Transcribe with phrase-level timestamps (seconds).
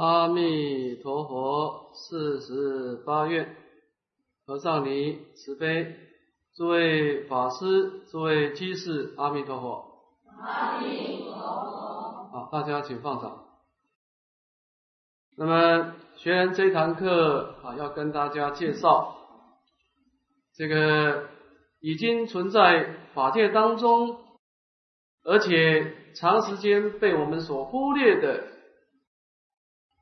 [0.00, 3.54] 阿弥陀佛，四十八愿，
[4.46, 5.94] 和尚尼慈悲，
[6.56, 9.84] 诸位法师，诸位居士，阿弥陀佛。
[10.42, 12.30] 阿弥陀佛。
[12.32, 13.44] 好，大家请放掌。
[15.36, 19.14] 那么学员这堂课啊，要跟大家介绍
[20.54, 21.28] 这个
[21.80, 24.16] 已经存在法界当中，
[25.24, 28.59] 而且长时间被我们所忽略的。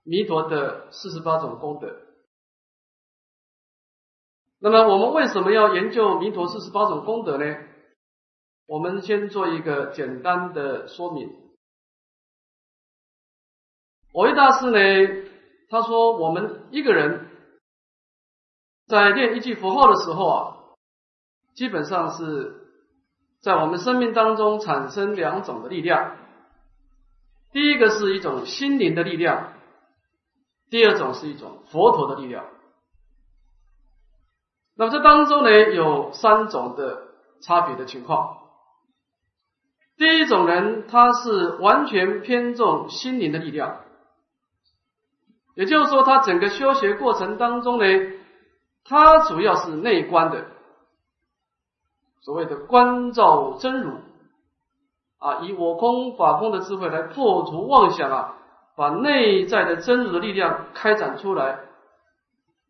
[0.09, 1.95] 弥陀的四十八种功德。
[4.59, 7.45] 那么我们为什么要研究弥陀四十八种功德呢？
[8.67, 11.31] 我们先做一个简单的说明。
[14.13, 15.25] 我一大师呢，
[15.69, 17.29] 他说我们一个人
[18.87, 20.57] 在念一句佛号的时候啊，
[21.55, 22.67] 基本上是
[23.43, 26.17] 在我们生命当中产生两种的力量。
[27.53, 29.53] 第一个是一种心灵的力量。
[30.71, 32.45] 第二种是一种佛陀的力量，
[34.77, 37.05] 那么这当中呢有三种的
[37.41, 38.37] 差别的情况。
[39.97, 43.81] 第一种人他是完全偏重心灵的力量，
[45.55, 47.85] 也就是说他整个修学过程当中呢，
[48.85, 50.47] 他主要是内观的，
[52.21, 53.97] 所谓的观照真如
[55.19, 58.38] 啊，以我空法空的智慧来破除妄想啊。
[58.79, 61.59] 把内在的真如的力量开展出来，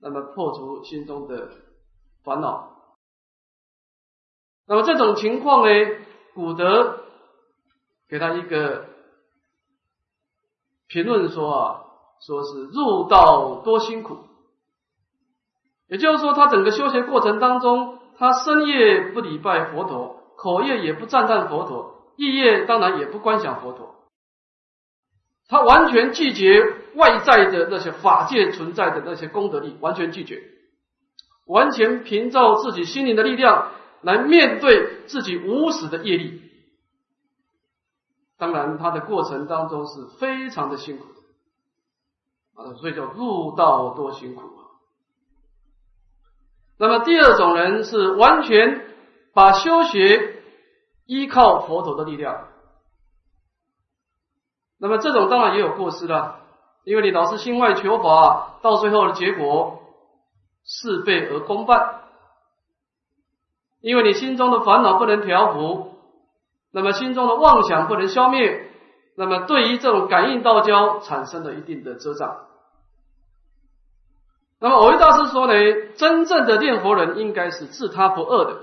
[0.01, 1.51] 那么破除心中的
[2.25, 2.71] 烦恼。
[4.67, 5.69] 那么这种情况呢，
[6.33, 7.01] 古德
[8.09, 8.87] 给他一个
[10.87, 11.85] 评论说啊，
[12.27, 14.17] 说是入道多辛苦。
[15.89, 23.98] 也就是说，他整个修学过程当中，他深夜不礼拜佛陀，口业也不赞叹佛陀，意业当然也不观想佛陀。
[25.49, 26.63] 他完全拒绝
[26.95, 30.43] 外在的那些法界存在的那些功德力，完全拒绝，
[31.47, 36.43] 完全凭照自己心灵的力量来面对自己无始的业力。
[38.37, 44.69] 当然，他的过程当中是非常的辛苦的啊，所以叫入道多辛苦啊。
[46.79, 48.85] 那么第二种人是完全
[49.33, 50.43] 把修学
[51.07, 52.49] 依靠佛陀的力量。
[54.81, 56.41] 那么这种当然也有过失了，
[56.85, 59.83] 因为你老是心外求法，到最后的结果
[60.65, 62.03] 事倍而功半。
[63.81, 65.95] 因为你心中的烦恼不能调伏，
[66.73, 68.71] 那么心中的妄想不能消灭，
[69.17, 72.47] 那么对于这种感应道交产生了一定的遮障。
[74.61, 75.53] 那么偶一大师说呢，
[75.97, 78.61] 真正的念佛人应该是自他不恶的，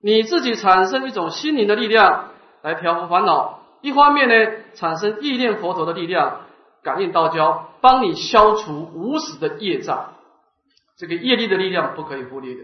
[0.00, 2.30] 你自己产生一种心灵的力量
[2.62, 3.60] 来调伏烦恼。
[3.80, 6.40] 一方面呢，产生意念佛陀的力量，
[6.82, 10.14] 感应道交，帮你消除无始的业障，
[10.96, 12.62] 这个业力的力量不可以忽略的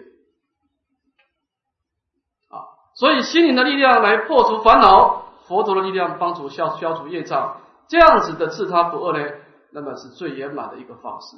[2.48, 2.68] 啊。
[2.94, 9.26] 所以心灵的力量来破除烦恼，佛陀的力量帮助消消除业障，这样子的自他不恶呢，
[9.72, 11.36] 那么是最圆满的一个方式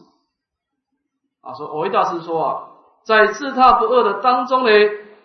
[1.40, 1.54] 啊。
[1.54, 2.68] 说藕益大师说啊，
[3.04, 4.70] 在自他不恶的当中呢，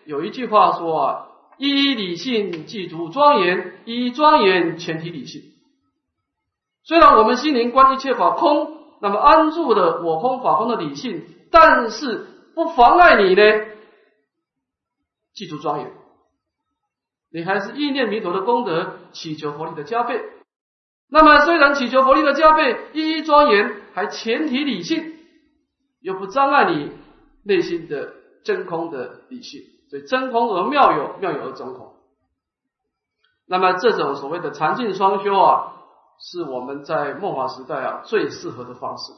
[0.06, 1.24] 有一句话说啊。
[1.58, 5.42] 依理性记住庄严，依庄严前提理性。
[6.84, 12.26] 虽然我们心灵观一切法空，那么安住的我空法空的理性，但是
[12.56, 13.42] 不妨碍你呢
[15.34, 15.92] 记住庄严。
[17.32, 20.22] 你还是意念弥陀的功德，祈求佛力的加倍。
[21.10, 25.14] 那么虽然祈求佛力的加倍，依庄严还前提理性，
[26.00, 26.92] 又不障碍你
[27.44, 28.14] 内心的
[28.44, 29.62] 真空的理性。
[29.90, 31.94] 所以真空而妙有，妙有而真空。
[33.48, 35.74] 那么这种所谓的禅净双修啊，
[36.20, 39.14] 是我们在末法时代啊最适合的方式。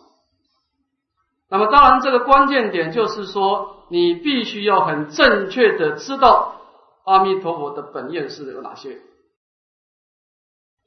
[1.49, 6.61] 那么当然，这个关键点就是说，你必须要很正确的知道
[7.05, 9.01] 阿弥陀佛的本愿是有哪些，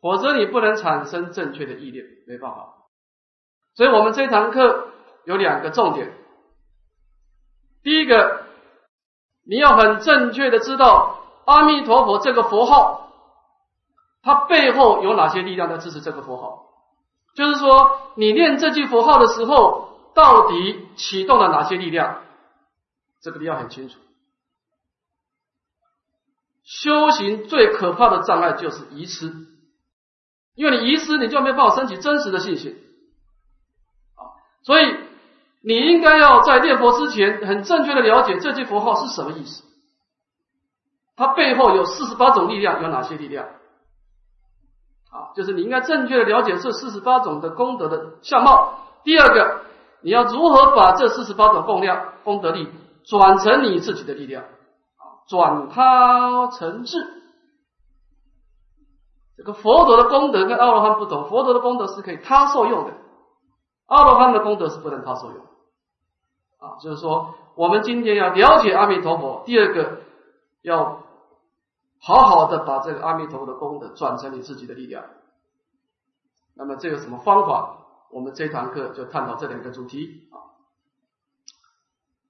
[0.00, 2.75] 否则你不能产生正确的意念，没办法。
[3.75, 4.87] 所以我们这堂课
[5.25, 6.14] 有两个重点，
[7.82, 8.51] 第一个。
[9.44, 13.12] 你要很正确的知道阿弥陀佛这个佛号，
[14.23, 16.67] 它背后有哪些力量在支持这个佛号？
[17.35, 22.23] 就是说，你念这句佛号的时候，到底启动了哪些力量？
[23.21, 23.99] 这个你要很清楚。
[26.62, 29.33] 修行最可怕的障碍就是遗失，
[30.55, 32.77] 因为你遗失，你就没办法升起真实的信心。
[34.15, 34.23] 啊，
[34.62, 35.01] 所以。
[35.64, 39.62] 你应该要在念佛之前，很正确的了解这句佛号是什么意思。
[41.14, 43.47] 它背后有四十八种力量，有哪些力量？
[45.12, 48.79] 啊，就是你应该正确的了解这四十八种的功德的相貌。
[49.05, 49.61] 第二个，
[50.00, 52.69] 你要如何把这四十八种供量功德力
[53.05, 56.97] 转成你自己的力量啊，转他成智。
[59.37, 62.94] 这个佛陀的功德跟阿罗汉不同，佛陀的功德是可以他受用的，
[63.87, 65.37] 阿罗汉的功德是不能他受用。
[66.62, 70.03] 啊，就是说，我们今天要了解阿弥陀佛，第二个
[70.62, 71.03] 要
[72.00, 75.03] 好好的把这个阿弥陀佛的功德转成你自己的力量。
[76.55, 77.79] 那么这个什么方法？
[78.12, 80.55] 我们这堂课就探讨这两个主题啊。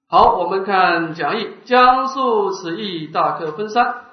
[0.07, 4.05] 好，我们看讲义，将述此义大课分三。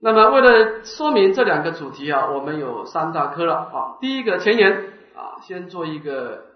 [0.00, 3.98] 那么为了说明这两个主题啊，我们有三大科了啊。
[4.00, 6.50] 第一个前言啊，先做一个。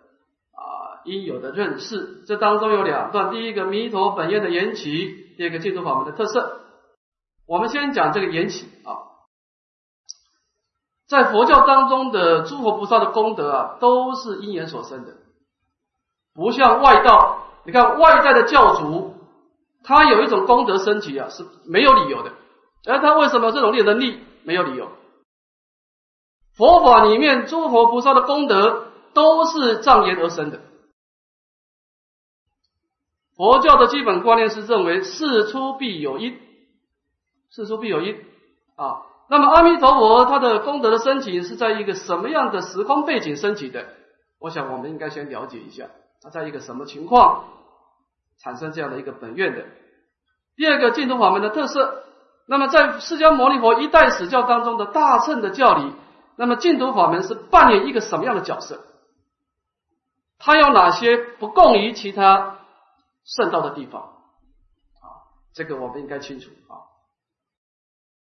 [1.06, 6.60] 应有的认识，这当中有两段，第一个弥陀本愿的缘起，第二个净土法门的特色。
[7.46, 9.06] 我们先讲这个缘起啊，
[11.08, 15.14] 在佛教当中的诸佛菩萨的功德啊，都是因缘所生的，
[16.34, 17.44] 不像外道。
[17.64, 19.14] 你看外在的教主，
[19.84, 22.32] 他有一种功德升起啊，是没有理由的。
[22.86, 24.90] 而他为什么这种力能力没有理由？
[26.56, 30.60] 佛法里面诸佛菩萨的功德都是障缘而生的。
[33.36, 36.38] 佛教的基本观念是认为事出必有因，
[37.50, 38.16] 事出必有因
[38.76, 39.02] 啊。
[39.28, 43.84] 那么阿弥陀佛他的功德的升起是在一个什么样的时空背景升起的？
[44.38, 45.86] 我想我们应该先了解一下，
[46.22, 47.44] 他在一个什么情况
[48.38, 49.64] 产生这样的一个本愿的。
[50.56, 52.04] 第二个净土法门的特色，
[52.46, 55.92] 那么在释迦牟尼佛一代史教当中的大乘的教理，
[56.36, 58.84] 那么净土法门是扮演一个什么样的角色？
[60.38, 62.55] 它有哪些不共于其他？
[63.26, 65.06] 圣道的地方啊，
[65.52, 66.86] 这个我们应该清楚啊。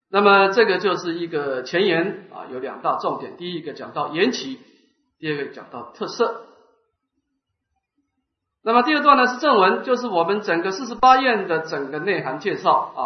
[0.09, 4.61] 那么这个就是一个前言啊，有两大重点：第一个讲到缘起，
[5.19, 6.47] 第二个讲到特色。
[8.63, 13.03] 那么第二段呢是正文，就是我们整个四十八页的整个内涵介绍啊。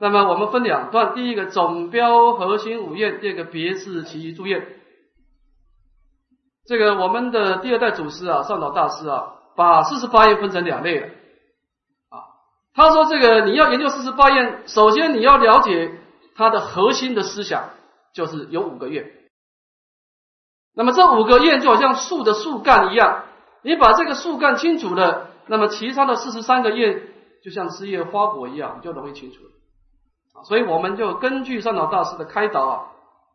[0.00, 4.80] 那么我们分两段：第一个总标核心五页，第二个别是其余注页。
[6.64, 11.08] 这个我们的第二代祖师啊，上岛大师啊，把四十八页分成两类了。
[12.76, 15.98] 他说：“这个你要研究四十八愿，首先你要了解
[16.34, 17.70] 它的核心的思想，
[18.12, 19.10] 就是有五个愿。
[20.74, 23.24] 那么这五个愿就好像树的树干一样，
[23.62, 27.02] 你把这个树干清楚了，那么其他的四十三个愿
[27.42, 30.44] 就像枝叶花果一样，你就容易清楚了。
[30.44, 32.86] 所以我们就根据上岛大师的开导啊，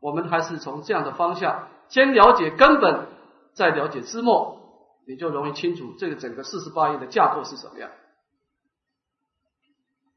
[0.01, 3.07] 我们还是从这样的方向先了解根本，
[3.55, 4.59] 再了解枝末，
[5.07, 7.89] 你就容易清楚这个整个四十八愿的架构是什么样。”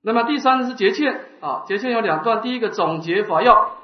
[0.07, 3.79] 那么第三是结欠啊，结欠有两段，第一个总结法要。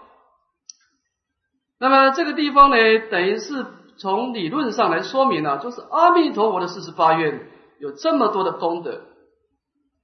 [1.79, 2.77] 那么这个地方呢，
[3.11, 3.65] 等于是
[3.97, 9.01] 从理论上来说明了，就是阿弥陀佛的四十八愿有这么多的功德。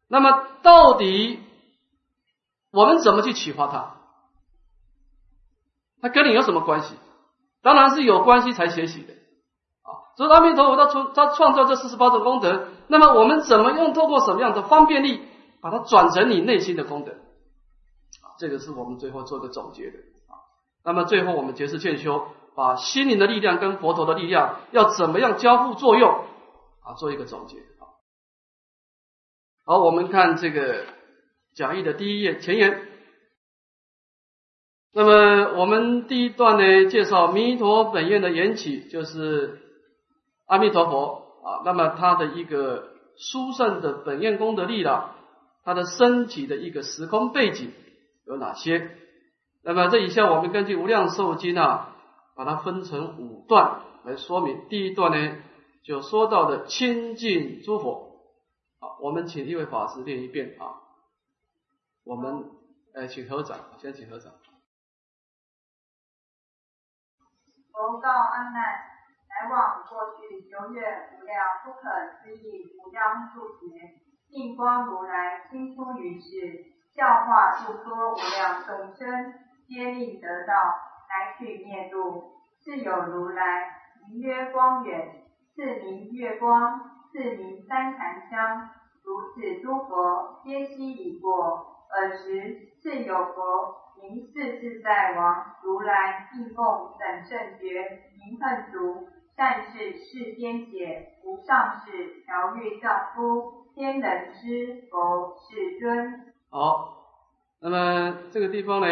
[0.08, 1.38] 那么到底
[2.72, 3.96] 我们怎么去启发它？
[6.00, 6.94] 它跟你有什么关系？
[7.62, 10.16] 当然是有关系才学习的啊。
[10.16, 13.92] 所以阿弥陀佛他创他创造这四十八种功德，那么我们怎么用？
[13.92, 15.20] 透过什么样的方便力？
[15.60, 19.98] 把它转成你内心的功德，啊，这个是我们最后做个总结的
[20.28, 20.38] 啊。
[20.84, 26.24] 那么最后我们结识劝修，把心灵的力量跟佛陀的力量要怎么样交互作用
[26.84, 27.88] 啊，做一个总结啊。
[29.64, 30.84] 好，我们看这个
[31.54, 32.86] 讲义的第一页前言。
[34.92, 39.60] 那么我们第一段呢，介绍弥陀本愿的缘起，就是
[40.46, 41.62] 阿弥陀佛啊。
[41.64, 45.15] 那么他的一个殊胜的本愿功德力了。
[45.66, 47.74] 它的身体的一个时空背景
[48.24, 48.88] 有哪些？
[49.64, 51.96] 那么这以下我们根据《无量寿经》啊，
[52.36, 54.68] 把它分成五段来说明。
[54.68, 55.42] 第一段呢，
[55.82, 58.22] 就说到的亲近诸佛。
[58.78, 60.78] 好，我们请一位法师念一遍啊。
[62.04, 62.48] 我们
[62.94, 64.32] 呃，请合掌，先请合掌。
[67.72, 68.62] 佛告阿难：
[69.28, 71.80] 来往过去永远无量不可
[72.22, 74.05] 思议无量数劫。
[74.28, 76.64] 净光如来心出于世，
[76.94, 79.34] 教化诸多无量众生，
[79.66, 80.54] 皆令得道，
[81.08, 82.32] 来去灭度。
[82.64, 83.70] 是有如来，
[84.08, 85.22] 名曰光远，
[85.54, 86.80] 次名月光，
[87.12, 88.70] 次名三檀香。
[89.04, 91.74] 如此诸佛，皆悉已过。
[91.88, 103.65] 尔时，是有佛名四自在王如来，应供等圣觉，名恨足，善事世间解，无上士调御丈夫。
[103.76, 106.32] 天人之佛世尊。
[106.48, 106.96] 好，
[107.60, 108.86] 那么这个地方呢，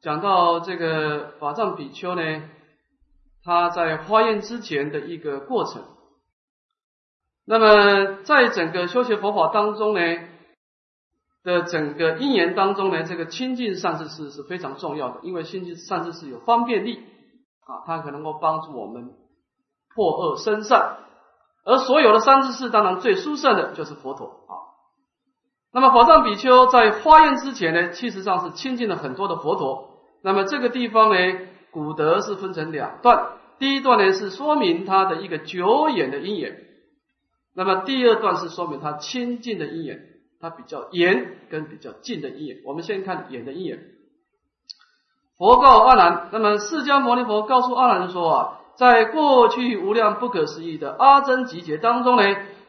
[0.00, 2.48] 讲到这个法藏比丘呢，
[3.42, 5.84] 他在化验之前的一个过程。
[7.44, 10.00] 那么在整个修学佛法当中呢，
[11.42, 17.04] 的整个因缘当中呢，这个亲近善知识是非常重要的，因为亲近善知识有方便力
[17.66, 19.12] 啊，它可能够帮助我们
[19.94, 21.03] 破恶生善。
[21.64, 24.52] 而所有的三知识，当然最殊胜的就是佛陀啊。
[25.72, 29.90] 那么法藏比丘在花宴之前呢，其实上是亲近了很多的佛陀。
[30.22, 31.16] 那么这个地方呢，
[31.70, 36.58] 古德是分成两段，第一段呢是说明他的一个久远的因缘，
[37.54, 40.00] 那么第二段是说明他亲近的因缘，
[40.40, 42.58] 他比较远跟比较近的因缘。
[42.64, 43.80] 我们先看远的因缘。
[45.36, 48.60] 佛告阿难，那么释迦牟尼佛告诉阿难说啊。
[48.76, 52.22] 在过去无量不可思议的阿僧集结当中呢，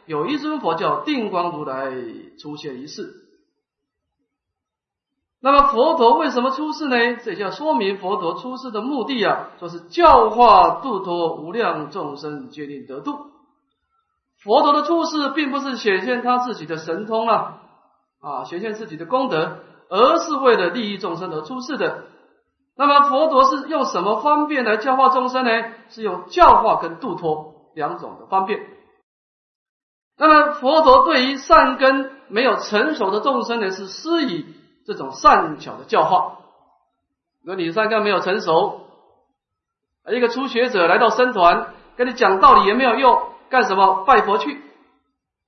[0.05, 1.91] 有一尊佛叫定光如来
[2.39, 3.21] 出现一世。
[5.41, 7.17] 那么佛陀为什么出世呢？
[7.23, 13.13] 这叫说明佛陀出世的目的啊，就是教化度脱无量众生，决定得度。
[14.43, 17.61] 佛陀的出世并不是显现他自己的神通啊，
[18.21, 19.57] 啊，显现自己的功德，
[19.89, 22.05] 而是为了利益众生而出世的。
[22.77, 25.51] 那么佛陀是用什么方便来教化众生呢？
[25.89, 28.65] 是用教化跟度脱两种的方便。
[30.17, 34.45] 那么佛陀对于善根没有成熟的众生呢，是施以
[34.85, 36.39] 这种善巧的教化。
[37.43, 38.81] 如果你善根没有成熟，
[40.11, 44.03] 一个初学者来到僧团，跟你讲道理也没有用，干什么？
[44.05, 44.53] 拜佛去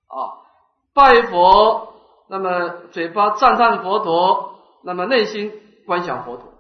[0.08, 0.48] 啊！
[0.94, 1.94] 拜佛，
[2.30, 5.52] 那么嘴巴赞叹佛陀，那么内心
[5.86, 6.54] 观想佛陀。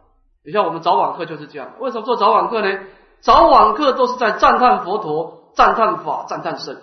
[0.47, 2.79] 你像我们早晚课就是这样，为什么做早晚课呢？
[3.19, 6.77] 早晚课都是在赞叹佛陀、赞叹法、赞叹僧。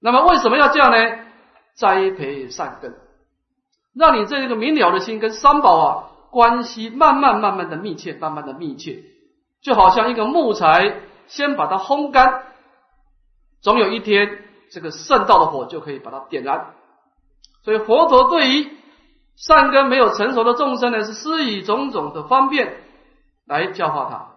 [0.00, 0.98] 那么为什么要这样呢？
[1.76, 2.94] 栽培善根，
[3.94, 9.02] 让你这个明了的心跟三宝啊关系慢慢慢慢的密切，慢慢的密切，
[9.62, 12.42] 就好像一个木材，先把它烘干，
[13.62, 16.74] 总有一天这个圣道的火就可以把它点燃。
[17.62, 18.70] 所以佛陀对于
[19.36, 22.76] 善根没有成熟的众生呢，是施以种种的方便
[23.46, 24.30] 来教化他。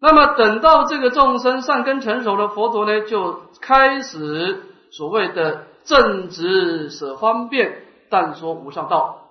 [0.00, 9.28] 那么等到这个众生善根成熟了，佛陀呢就开始所谓的正直舍方便，但说无上道，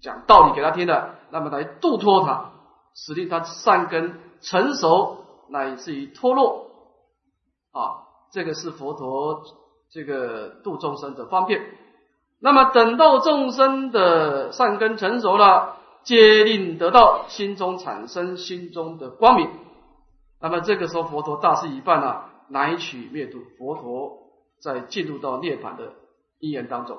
[0.00, 2.52] 讲道理给他听的，那么来度脱他，
[2.94, 6.66] 使令他善根成熟，乃至于脱落。
[7.72, 9.42] 啊，这个是佛陀
[9.90, 11.62] 这个度众生的方便。
[12.42, 19.50] 那么等到众生的善根成熟了，皆令得到心中产生心中的光明。
[20.40, 23.40] 那么这个时候，佛陀大事已办了，乃取灭度。
[23.58, 24.18] 佛陀
[24.62, 25.92] 在进入到涅槃的
[26.38, 26.96] 因缘当中。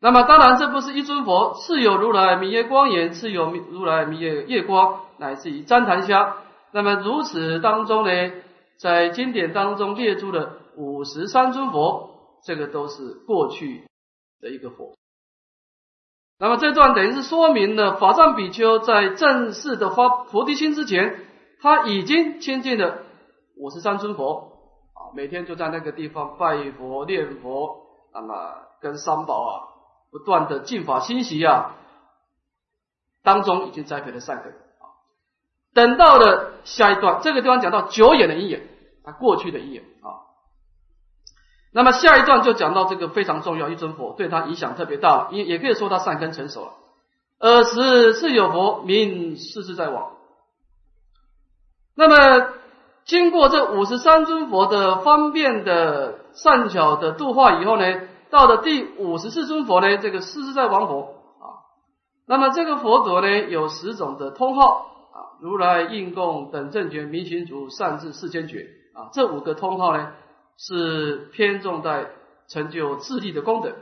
[0.00, 6.38] 那么当然，这不是一尊佛，是有如来明月光眼，是有如来明月夜光，乃至于旃檀香。
[6.72, 8.32] 那么如此当中呢，
[8.80, 12.09] 在经典当中列出了五十三尊佛。
[12.42, 13.86] 这个都是过去
[14.40, 14.94] 的一个佛，
[16.38, 21.26] 那么这段等于是说明了法藏比丘在正式的发菩提心之前，
[21.60, 23.02] 他已经亲近了
[23.56, 24.52] 五十三尊佛
[24.94, 29.52] 啊，每天就在那个地方拜佛念佛，那么跟三宝啊
[30.10, 31.76] 不断的进法欣习啊，
[33.22, 34.96] 当中已经栽培了善根啊。
[35.74, 38.66] 等到了下一段，这个地方讲到久远的因缘，
[39.04, 40.29] 他过去的因缘啊。
[41.72, 46.72] 那么下一段就讲到这个非常重要，一尊佛对他影响特别大，也也可以说他善根成熟了。
[47.38, 50.10] 尔时是有佛名世世在往。
[51.94, 52.48] 那么
[53.04, 57.84] 经过这五十三尊佛的方便的善巧的度化以后呢，
[58.30, 61.02] 到了第五十四尊佛呢，这个世世在往佛
[61.38, 61.70] 啊。
[62.26, 70.10] 那么这个佛陀呢有十种的通号啊，如来应供等正觉明行足善智世间觉啊，这五个通号呢。
[70.62, 72.10] 是偏重在
[72.46, 73.74] 成就自利的功德，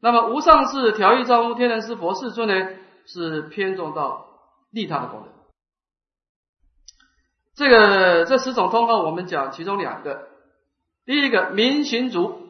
[0.00, 2.54] 那么无上士调御丈夫天人师佛世尊呢，
[3.04, 4.26] 是偏重到
[4.70, 5.28] 利他的功德。
[7.54, 10.28] 这个这十种通号，我们讲其中两个，
[11.04, 12.48] 第一个明行足。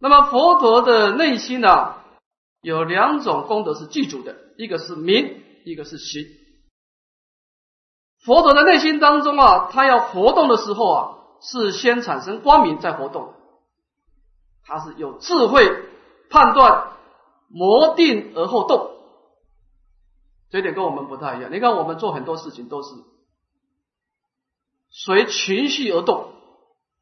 [0.00, 1.96] 那么佛陀的内心呢，
[2.62, 6.24] 有两种功德是具足的，一个是明，一个是行。
[8.24, 11.20] 佛陀的内心当中啊，他要活动的时候啊。
[11.44, 13.34] 是先产生光明再活动，
[14.64, 15.84] 他是有智慧
[16.30, 16.94] 判断，
[17.48, 18.90] 谋定而后动，
[20.50, 21.52] 这一点跟我们不太一样。
[21.52, 22.88] 你看我们做很多事情都是
[24.90, 26.32] 随情绪而动，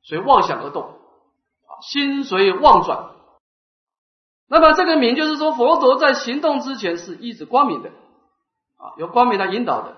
[0.03, 3.11] 随妄想而动，啊，心随妄转。
[4.49, 7.91] 那么这个明就是说，佛陀在行动之前是一直光明的，
[8.77, 9.97] 啊，由光明来引导的。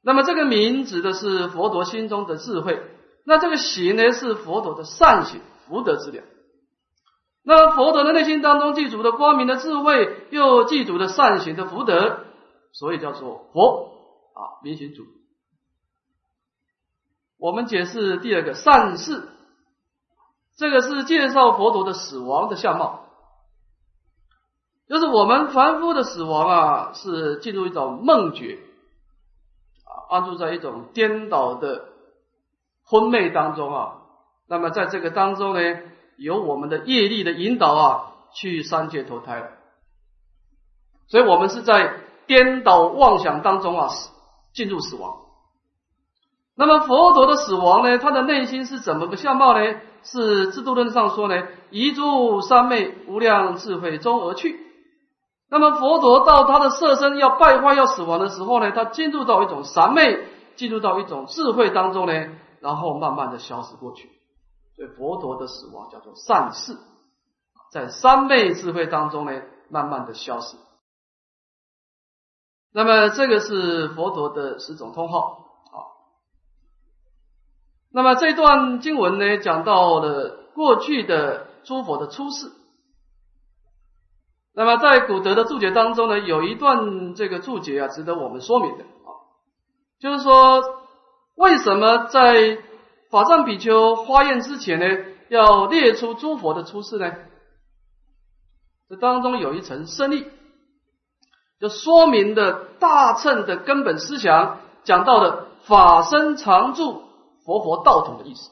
[0.00, 2.80] 那么这个明指的是佛陀心中的智慧，
[3.24, 6.24] 那这个行呢是佛陀的善行福德之量。
[7.44, 12.24] 那佛陀的内心当中记住的光明的智慧，又记住的善行的福德，
[12.72, 13.90] 所以叫做佛
[14.34, 15.04] 啊，明行主。
[17.38, 19.28] 我们解释第二个善事，
[20.56, 23.06] 这个是介绍佛陀的死亡的相貌，
[24.88, 28.58] 就是我们凡夫的死亡啊，是进入一种梦觉。
[29.84, 31.88] 啊安住在一种颠倒的
[32.84, 33.92] 昏昧当中啊，
[34.48, 35.78] 那么在这个当中呢，
[36.16, 39.48] 有我们的业力的引导啊，去三界投胎了。
[41.08, 41.94] 所以我们是在
[42.26, 43.88] 颠倒妄想当中啊，
[44.54, 45.16] 进入死亡。
[46.54, 49.74] 那么佛陀的死亡呢，他的内心是怎么个相貌呢？
[50.04, 54.58] 是制度论上说呢，移诸三昧无量智慧中而去。
[55.48, 60.18] 那么佛陀到他的色身要败坏、要死亡的时候呢，他进入到一种三昧，
[60.56, 62.26] 进入到一种智慧当中呢，
[62.62, 64.08] 然后慢慢的消失过去。
[64.74, 66.78] 所以佛陀的死亡叫做善事，
[67.70, 70.56] 在三昧智慧当中呢，慢慢的消失。
[72.72, 75.76] 那么这个是佛陀的十种通号啊。
[77.90, 82.50] 那么这段经文呢，讲到了过去的诸佛的出世。
[84.54, 89.10] 那么在古德的注解当中呢，有一段这个注解啊，值得我们说明的啊，
[89.98, 90.81] 就是说
[91.34, 92.58] 为什么在
[93.10, 97.12] 法藏比丘花宴之前呢，要列出诸佛的出世呢？
[98.88, 100.26] 这当中有一层深意，
[101.58, 107.02] 就说明的大乘的根本思想，讲到的法身常住、
[107.44, 108.50] 佛佛道统的意思。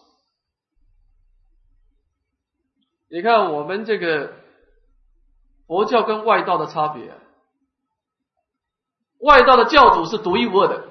[3.10, 4.38] 你看我们这个。
[5.66, 7.14] 佛教跟外道的差别，
[9.20, 10.88] 外道的教主是独一无二的，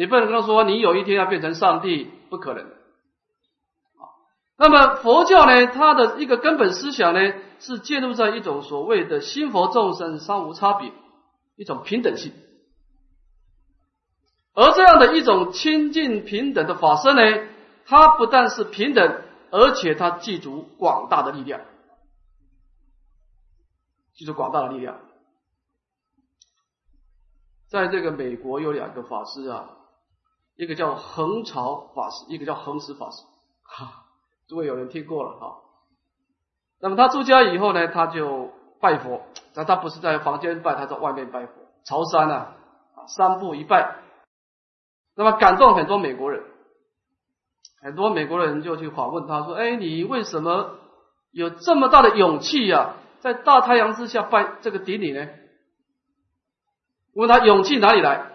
[0.00, 2.64] 你不能跟他说你有一天要变成上帝，不可能。
[2.64, 4.08] 啊，
[4.56, 10.90] 那么佛教呢，它的一个根本思想呢，是介入在一种所谓的心佛众生三无差别，
[11.56, 12.32] 一种平等性。
[14.54, 17.48] 而这样的一种亲近平等的法身呢，
[17.84, 21.60] 它不但是平等，而且它具足广大的力量。
[24.14, 24.98] 具足广大的力量，
[27.68, 29.76] 在这个美国有两个法师啊，
[30.60, 33.22] 一个叫横朝法师，一个叫横石法师，
[33.62, 34.04] 哈，
[34.46, 35.56] 诸位有人听过了哈。
[36.82, 39.22] 那么他出家以后呢，他就拜佛，
[39.54, 41.52] 但他不是在房间拜，他在外面拜佛，
[41.86, 42.56] 朝山啊，
[42.94, 44.02] 啊，三步一拜，
[45.16, 46.44] 那么感动很多美国人，
[47.80, 50.76] 很多美国人就去访问他说：“哎，你为什么
[51.32, 55.26] 有这么大的勇气呀？”在大太阳之下拜这个顶礼呢？
[57.14, 58.32] 问他勇气哪里来？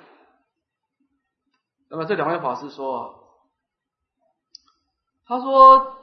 [1.89, 3.15] 那么这两位法师说
[5.25, 5.97] ：“他说，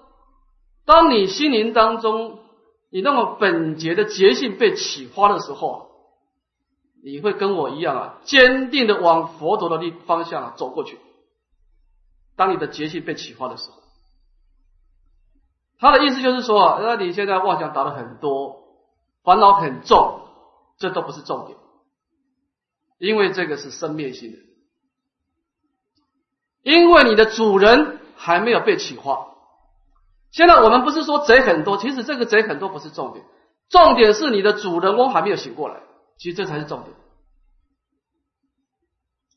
[0.85, 2.41] 当你心灵当中
[2.91, 5.91] 你那么本洁的洁性被启发的时候，
[7.03, 10.99] 你会跟我一样啊，坚定的往佛陀的地方向走过去。
[12.37, 13.77] 当你的洁性被启发的时候，
[15.79, 18.61] 他的意思就是说啊，那你现在妄想打了很多。”
[19.25, 20.27] 烦恼很重，
[20.79, 21.57] 这都不是重点，
[22.99, 24.39] 因为这个是生灭性的，
[26.63, 29.27] 因为你的主人还没有被启发。
[30.31, 33.25] 现在我们不是说贼很多，其实这个贼很多不是重点，
[33.69, 35.77] 重点是你的主人翁还没有醒过来，
[36.19, 36.93] 其实这才是重点。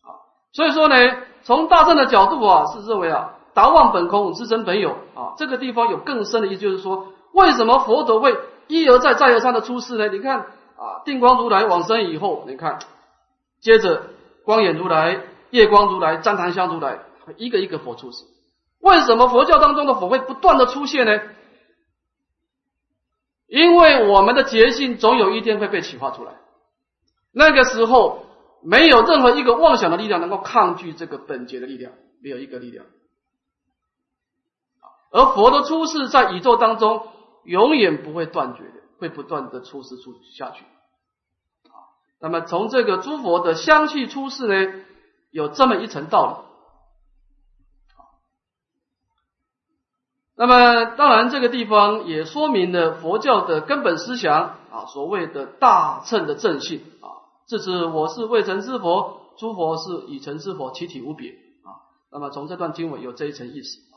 [0.04, 0.96] 啊，所以说呢，
[1.44, 8.38] 从大正的角度啊，是认为啊，达望本空，自身本有啊，这个地方有更深的意思，就是说，为什么佛陀会？
[8.68, 10.08] 一而再，再而三的出世呢？
[10.08, 12.80] 你看啊，定光如来往生以后，你看，
[13.62, 14.08] 接着
[14.44, 17.00] 光眼如来、夜光如来、旃檀香如来，
[17.38, 18.24] 一个一个佛出世。
[18.80, 21.22] 为什么佛教当中的佛会不断的出现呢？
[23.48, 26.34] 因为我们的觉性总有一天会被启发出来，
[27.32, 28.26] 那个时候
[28.64, 32.86] 没有任何一个妄想的力量能够抗拒这个本觉的力量，没有一个力量。
[35.12, 37.08] 而佛的出世在宇宙当中。
[37.48, 40.66] 永远不会断绝的，会不断的出世出下去。
[42.20, 44.84] 那么从这个诸佛的相续出世呢，
[45.30, 46.55] 有这么一层道理。
[50.38, 57.08] 那么当然这个地方也说明了佛教的根本思想啊，所谓的大乘的正性啊，
[57.48, 61.32] 这是我是未成之佛，诸佛是已成之佛，其体无别
[61.64, 61.88] 啊。
[62.12, 63.96] 那么从这段经文有这一层意思啊。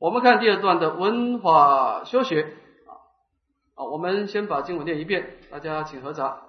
[0.00, 2.42] 我们看第二段的文法修学
[2.88, 2.90] 啊，
[3.76, 6.40] 啊，我们先把经文念一遍，大家请合掌。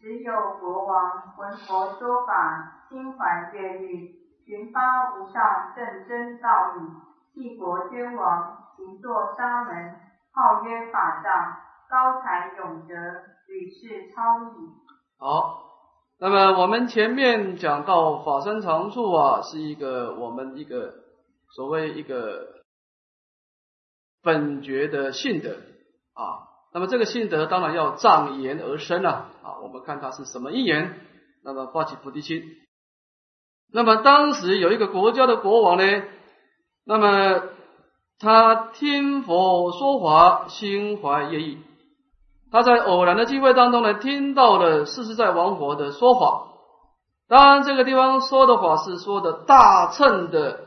[0.00, 4.17] 只有国王闻佛说法，心怀悦虑，
[4.48, 6.80] 寻发无上正真道理，
[7.34, 9.94] 替国君王，行作沙门，
[10.32, 11.56] 号曰法藏，
[11.90, 12.94] 高才永德，
[13.46, 14.72] 屡世超逸。
[15.18, 15.60] 好，
[16.18, 20.94] 那么我们前面讲到法身常处啊，是一个我们一个
[21.54, 22.56] 所谓一个。
[24.20, 25.50] 本觉的性德
[26.12, 26.42] 啊，
[26.74, 30.98] 那么这个性德当然要障言而生啊啊，我们看它是什么因缘，
[31.44, 32.42] 那么发起菩提心。
[33.72, 36.02] 那么当时有一个国家的国王呢，
[36.84, 37.42] 那么
[38.18, 41.58] 他听佛说法，心怀业意，
[42.50, 46.46] 他在偶然的机会当中呢，听到了世世在王佛的说法。
[47.28, 50.60] 当然这个地方说的法是说的大乘的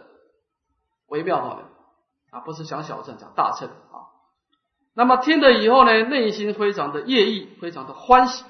[1.08, 1.66] 微妙法门。
[2.30, 4.08] 啊，不是讲小乘，讲大乘啊。
[4.96, 8.46] 那么听了以后呢，内心非常的业意，非常的欢喜。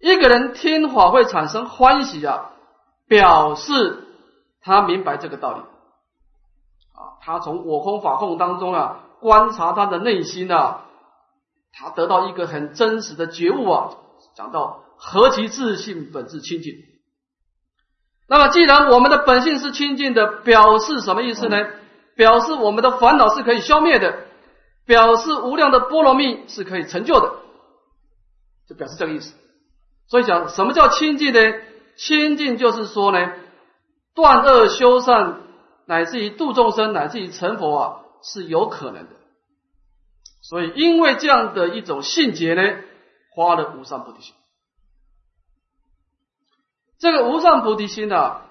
[0.00, 2.52] 一个人听法会产生欢喜啊，
[3.08, 4.04] 表示
[4.60, 7.18] 他明白这个道理啊。
[7.22, 10.84] 他从我空法空当中啊，观察他的内心啊，
[11.72, 13.90] 他得到一个很真实的觉悟啊。
[14.36, 16.74] 讲到何其自信，本质清净。
[18.28, 21.56] 那么既然我们的本性是清净的，表示什么意思呢？
[22.14, 24.26] 表示我们的烦恼是可以消灭的，
[24.84, 27.32] 表示无量的波罗蜜是可以成就的，
[28.68, 29.34] 就表示这个意思。
[30.08, 31.40] 所以讲什么叫清净呢？
[31.98, 33.32] 清净就是说呢，
[34.14, 35.40] 断恶修善，
[35.84, 39.10] 乃至于度众生，乃至于成佛啊，是有可能的。
[40.40, 42.62] 所以因为这样的一种性节呢，
[43.36, 44.34] 发了无上菩提心。
[47.00, 48.42] 这个无上菩提心呢，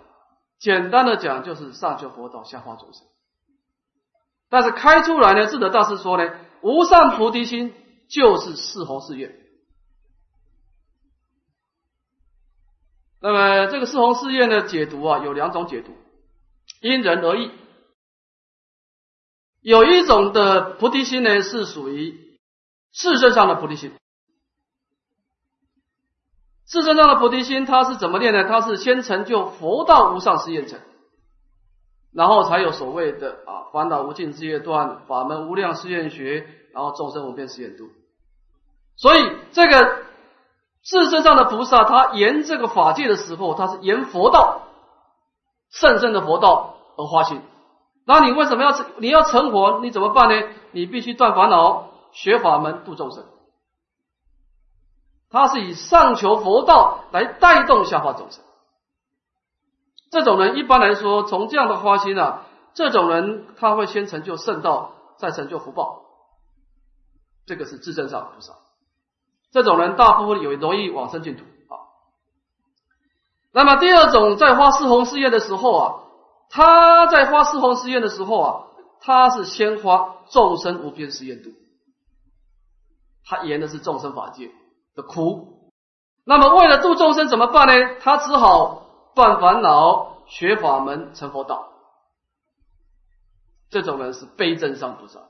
[0.59, 3.03] 简单的讲就是上求佛道，下化众生。
[4.49, 7.73] 但是开出来呢，智德大师说呢，无上菩提心
[8.09, 9.46] 就是四弘誓愿。
[13.19, 15.91] 那么这个四弘誓愿的解读啊，有两种解读，
[16.81, 17.51] 因人而异。
[19.61, 22.37] 有一种的菩提心呢，是属于
[22.93, 23.91] 自身上的菩提心。
[26.65, 28.43] 自身上的菩提心，它是怎么练呢？
[28.43, 30.79] 它是先成就佛道无上誓愿成。
[32.13, 37.89] 然后才有所谓的啊，烦恼无尽之业断，法门无量誓愿学，然后众生无边誓愿度。
[38.95, 40.06] 所以这个
[40.89, 44.61] 自身上的菩萨，他言这个法界的时候，他是言佛道，
[45.69, 47.41] 甚深的佛道而花心。
[48.05, 48.73] 那你为什么要？
[48.97, 50.47] 你要成佛，你怎么办呢？
[50.71, 53.25] 你必须断烦恼，学法门度众生。
[55.29, 58.41] 他是以上求佛道来带动下化众生。
[60.09, 66.03] 这种人一般来说，从这样的花心啊，这种人他会先成就圣道，再成就福报。
[67.45, 68.53] 这个是自证上菩萨。
[69.57, 71.81] 这种人大部分有容易往生净土啊。
[73.51, 75.95] 那么第二种，在发四弘誓愿的时候啊，
[76.51, 78.63] 他在发四弘誓愿的时候啊，
[79.01, 81.49] 他是先发众生无边誓愿度，
[83.25, 84.51] 他言的是众生法界
[84.93, 85.71] 的苦。
[86.23, 87.95] 那么为了度众生怎么办呢？
[87.99, 88.83] 他只好。
[89.15, 91.69] 断烦恼，学法门，成佛道。
[93.71, 95.21] 这种人是悲真上菩萨，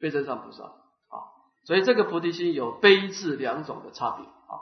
[0.00, 0.72] 悲真上菩萨。
[1.70, 4.58] 所以这个菩提心有悲智两种的差别啊。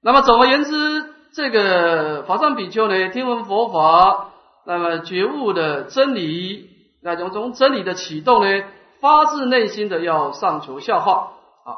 [0.00, 4.30] 那么总而言之，这个法藏比丘呢，听闻佛法，
[4.64, 6.70] 那么觉悟的真理，
[7.02, 8.64] 那种从真理的启动呢，
[9.00, 11.34] 发自内心的要上求下化
[11.66, 11.76] 啊。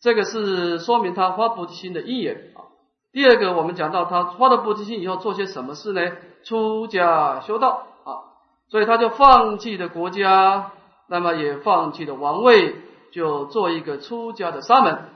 [0.00, 2.70] 这个是说明他发菩提心的因缘啊。
[3.10, 6.12] 第二个，我们讲到他发了菩提心以后做些什么事呢？
[6.44, 10.70] 出家修道啊，所以他就放弃了国家，
[11.14, 12.74] 那么也放弃了王位，
[13.12, 15.10] 就做一个出家的沙门。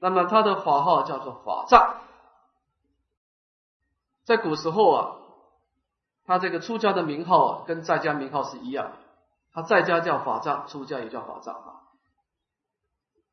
[0.00, 1.96] 那么他的法号叫做法藏，
[4.24, 5.16] 在古时候啊，
[6.24, 8.92] 他这个出家的名号啊，跟在家名号是一样的，
[9.52, 11.90] 他在家叫法藏，出家也叫法藏啊。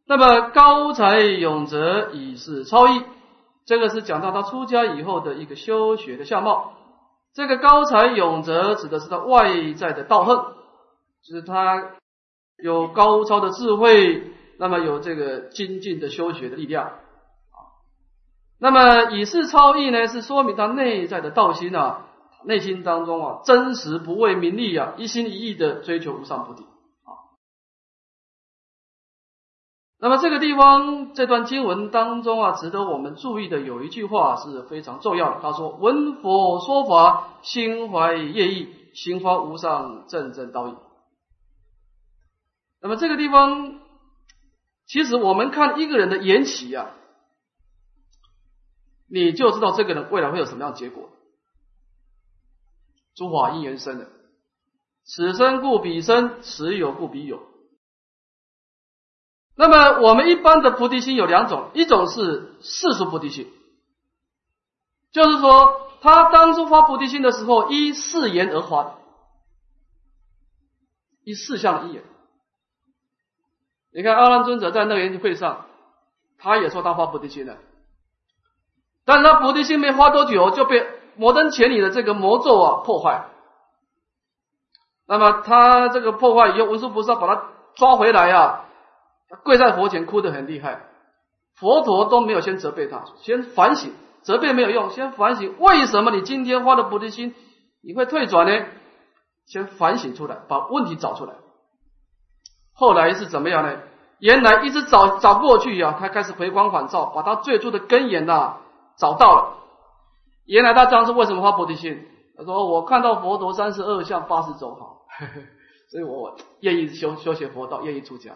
[0.07, 3.03] 那么高才永泽已是超逸。
[3.67, 6.73] 这个是讲到他出家以后的一个修学的相貌。
[7.35, 10.55] 这个高才永泽指的是他外在的道行，
[11.27, 11.95] 就是他
[12.63, 17.57] 有高超的智慧，那么有这个精进的修学的力量啊。
[18.59, 22.05] 那么以是超逸呢，是说明他内在的道心啊，
[22.45, 27.11] 内心当中啊，真实不为名利啊，一心一意的追求无上菩提啊。
[29.99, 35.39] 那么这个地方这段经文当中啊，值得我们注意的有一句话是非常重要的。
[35.41, 40.75] 他说：“闻佛说法，心怀业意，心花无上正正道义。
[42.81, 43.79] 那么这个地方，
[44.85, 46.91] 其实我们看一个人的缘起呀，
[49.09, 51.09] 你就知道这个人未来会有什么样的结果。
[53.15, 54.07] 诸法因缘生的，
[55.03, 57.41] 此生故彼生，此有故彼有。
[59.55, 63.51] 那么我们一般的菩提心有两种，一种是世俗菩提心，
[65.11, 68.99] 就是说他当初发菩提心的时候，依四言而发，
[71.23, 72.03] 依四项一言。
[73.93, 75.65] 你看阿难尊者在那个研究会上，
[76.37, 77.57] 他也说他发菩提心了，
[79.05, 83.25] 但是他菩提心没发多久就被摩登前里的这个魔咒啊破坏。
[85.07, 88.65] 那么他这个破坏以后，文殊菩萨把他抓回来呀。
[89.43, 90.83] 跪在佛前哭得很厉害，
[91.55, 97.35] 佛陀都没有先责备他，先反省，责备没有用，先反省为什么你今天发的菩提心
[97.81, 98.65] 你会退转呢？
[99.45, 101.33] 先反省出来，把问题找出来。
[102.77, 103.79] 后来是怎么样呢？
[104.19, 108.57] 原来一直找找过去呀，他开始回光返照，把他最初的根源呐
[108.97, 109.57] 找到了。
[110.45, 112.03] 原来他当初为什么发菩提心？
[112.37, 115.01] 他说我看到佛陀三十二相八十种好，
[115.91, 118.33] 所以我愿意修修学佛道，愿意出家。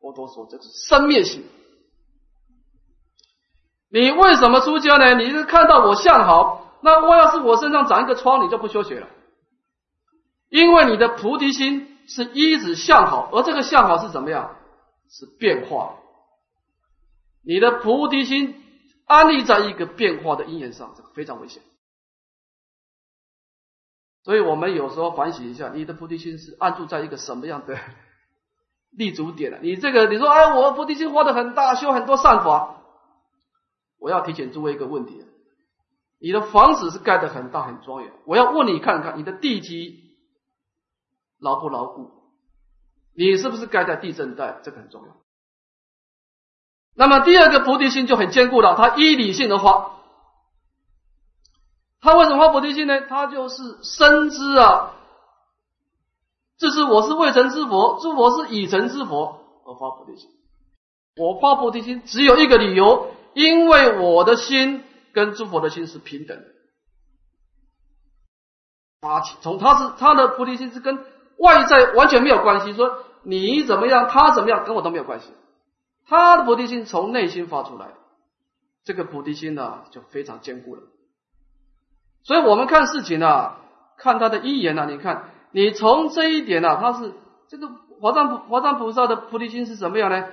[0.00, 1.44] 佛陀说这是生灭性。
[3.90, 5.14] 你为什么出家呢？
[5.14, 9.08] 你是看到我相好，那我要是我身上长一个疮，你就不修学了。
[10.50, 14.56] 因为你的菩提心是一直向好，而这个向好是怎么样？
[15.08, 15.96] 是变化。
[17.44, 18.62] 你的菩提心
[19.06, 21.62] 安立在一个变化的因缘上，这个非常危险。
[24.24, 27.78] 所以我们有时候反省一下，你的菩提心是安住在一个什么样的？
[28.96, 32.82] 立足点了，你这个你说哎，我菩提心花的很大，修很多善法。
[33.98, 35.22] 我要提醒诸位一个问题：
[36.18, 40.05] 你的房子是盖的很大很庄严，我要问你看看你的地基
[41.38, 42.10] 牢不牢固？
[43.14, 44.60] 你是不是盖在地震带？
[44.62, 45.16] 这个很重要。
[46.94, 49.92] 那么第二个菩提心就很坚固了，它依理性而发。
[52.00, 53.00] 他为什么发菩提心呢？
[53.02, 54.92] 他就是深知啊。
[56.58, 60.30] 这是我是未成之佛，诸佛是已成之佛而发菩提心。
[61.16, 66.44] 我发菩提心只有一个理由，因为我的心跟诸佛的心是平等的。
[69.00, 71.04] 发起，从他是他的菩提心是跟
[71.38, 75.26] 外在完全没有关系，说你怎么样，他怎么样，跟我都没有关系。
[76.06, 77.88] 他的菩提心从内心发出来，
[78.84, 80.82] 这个菩提心呢就非常坚固了。
[82.22, 83.60] 所以我们看事情啊，
[83.98, 85.30] 看他的因缘啊，你看。
[85.52, 87.14] 你从这一点呢，他是
[87.48, 90.28] 这个华藏菩华藏菩萨的菩提心是什么样呢？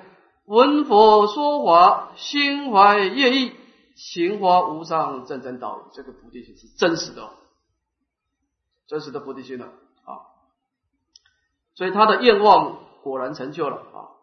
[0.46, 3.54] 闻佛说法，心怀业意，
[3.96, 5.90] 行花无上正真道。
[5.94, 7.30] 这个菩提心是真实的，
[8.88, 9.72] 真实的菩提心了啊！
[11.76, 14.14] 所以他的愿望果然成就了啊。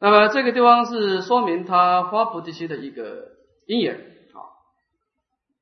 [0.00, 3.32] 那么这个地方是说明他发菩提心的一个
[3.66, 3.96] 因缘
[4.32, 4.38] 啊。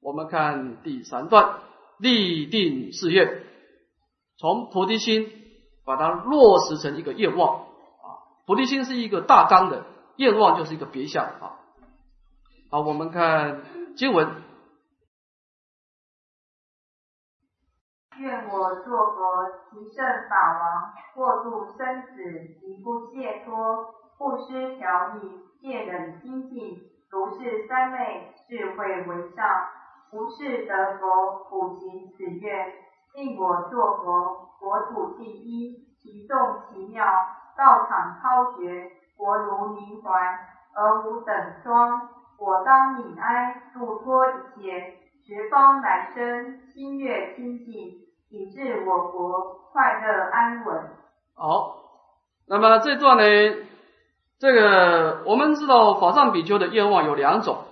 [0.03, 1.61] 我们看第三段，
[1.99, 3.45] 立定誓愿。
[4.39, 5.33] 从菩提心
[5.85, 11.57] 把它落实成一个愿望啊，菩提心是一个大纲的，愿望就是一个别相啊。
[12.71, 13.63] 好，我们看
[13.97, 14.29] 经文：
[18.19, 22.17] 愿我作佛，提圣法王，过度生死，
[22.61, 29.47] 极不解脱，不失调意，戒忍精进，如是三昧，智慧为上，
[30.13, 32.73] 无事得佛，普行此愿。
[33.15, 37.05] 令我作佛，国土第一，其众其妙，
[37.57, 40.11] 道场超绝，国如明怀，
[40.75, 42.09] 而无等双。
[42.39, 50.91] 我当悯哀，度脱一切，十方来生，心悦清净，以致我国快乐安稳。
[51.35, 51.77] 好，
[52.47, 53.23] 那么这段呢，
[54.39, 57.65] 这个我们知道法上比丘的愿望有两种，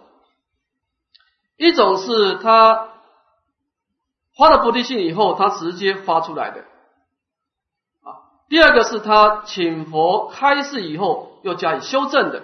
[1.57, 2.89] 一种是他。
[4.37, 6.63] 发了菩提心以后，他直接发出来的
[8.03, 8.35] 啊。
[8.49, 12.43] 第二个是他请佛开示以后，又加以修正的。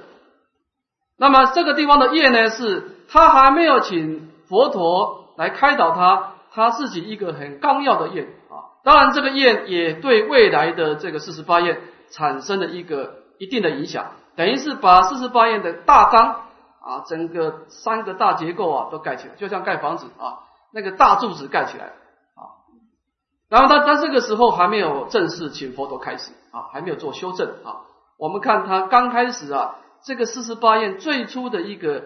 [1.16, 8.82] 那么这个地方的业呢，是他还没有请佛陀来开导他，他自己一个很纲要的业啊。
[8.82, 16.28] 当然，这个业也对未来的这个四十八愿产生了一个一定的影响，等于是把四十八愿的大纲
[16.80, 20.40] 啊，整个三个大结构啊都盖起来，就像盖房子啊。
[20.72, 22.62] 那个大柱子盖起来啊，
[23.48, 27.82] 然后他他这个时候还没有正式请佛陀开始啊，还没有做修正啊。
[28.16, 32.04] 我们看他刚开始啊，这个四十八愿最初的一个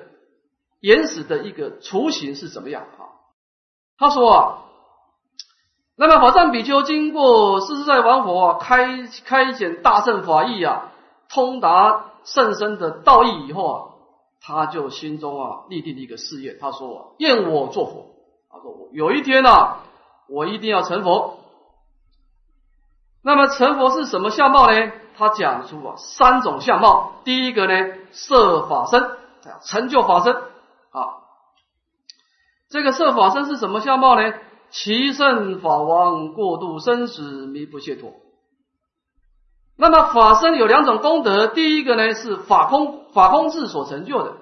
[0.80, 3.13] 原始的一个雏形是怎么样啊？
[3.98, 4.58] 他说啊，
[5.96, 10.90] 那么法藏比丘经过世自在王佛啊开开显大圣法义啊，
[11.28, 13.78] 通达甚深的道义以后啊，
[14.40, 18.06] 他就心中啊立定了一个誓愿，他说啊：愿我做佛。
[18.50, 19.78] 他说我有一天啊，
[20.28, 21.38] 我一定要成佛。
[23.22, 24.92] 那么成佛是什么相貌呢？
[25.16, 27.12] 他讲出啊三种相貌。
[27.24, 29.08] 第一个呢，设法身，
[29.62, 31.23] 成就法身啊。
[32.74, 34.34] 这个设法身是什么相貌呢？
[34.70, 38.14] 其圣法王过度生死弥不解脱。
[39.76, 44.32] 那么法身有两种功德，第一个呢是法空法空智所成就的。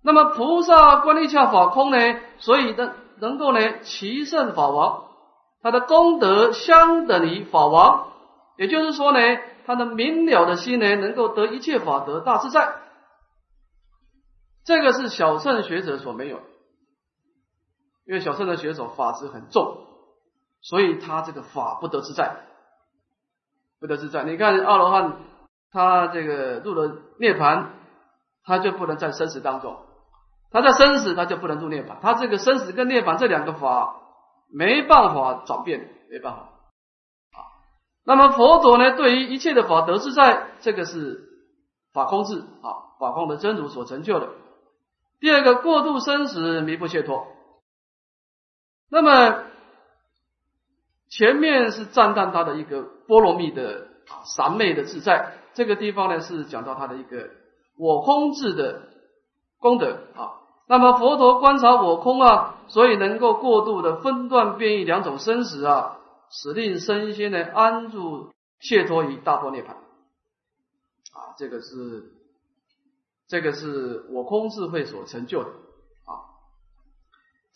[0.00, 5.06] 那么菩萨观力下法空呢，所以能能够呢其圣法王，
[5.64, 8.12] 他的功德相等于法王，
[8.58, 9.18] 也就是说呢，
[9.66, 12.76] 他的明了的心呢，能够得一切法得大自在。
[14.64, 16.38] 这个是小乘学者所没有。
[18.06, 19.78] 因为小圣的学手法执很重，
[20.62, 22.36] 所以他这个法不得自在，
[23.80, 24.22] 不得自在。
[24.22, 25.16] 你看阿罗汉，
[25.72, 27.74] 他这个入了涅盘，
[28.44, 29.74] 他就不能在生死当中；
[30.52, 31.98] 他在生死，他就不能入涅盘。
[32.00, 33.96] 他这个生死跟涅盘这两个法
[34.52, 37.38] 没办法转变，没办法啊。
[38.04, 41.24] 那么佛陀呢，对于一切的法得自在，这个是
[41.92, 44.28] 法空智啊，法空的真如所成就的。
[45.18, 47.26] 第二个，过度生死弥不解脱。
[48.88, 49.44] 那么
[51.08, 57.30] 前面是赞叹他的一个波罗蜜的啊三昧的自在，这个地方呢是讲到他的一个
[57.76, 58.82] 我空智的
[59.58, 60.42] 功德啊。
[60.68, 65.98] 那么佛陀观察我空啊，所以能够过度的分段变异两种生死啊，
[66.30, 72.12] 使令身心呢安住解脱于大波涅盘啊，这个是
[73.28, 75.50] 这个是我空智慧所成就的。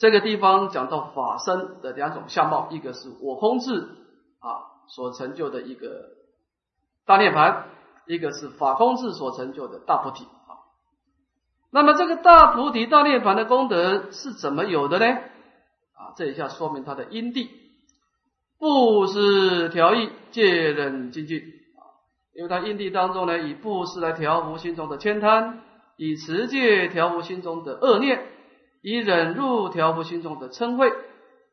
[0.01, 3.83] 这个地方讲到法身的两种相貌，一个是我空智
[4.39, 5.89] 啊所成就的一个
[7.05, 7.67] 大涅盘，
[8.07, 10.57] 一个是法空智所成就的大菩提啊。
[11.71, 15.05] 那么这个大菩提大涅盘的功德是怎么有的呢？
[15.07, 17.51] 啊，这一下说明它的因地，
[18.59, 21.85] 布施调意戒忍精进啊，
[22.33, 25.61] 因为它因地当中呢，以布施来调伏心中的悭贪，
[25.99, 28.27] 以持戒调伏心中的恶念。
[28.83, 30.91] 以忍辱调伏心中的嗔恚，